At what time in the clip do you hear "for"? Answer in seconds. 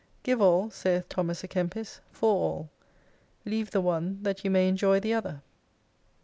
2.11-2.33